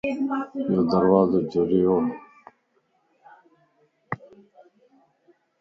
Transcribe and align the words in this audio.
يو 0.73 0.81
دروازو 0.91 1.39
جريووَ 1.51 1.97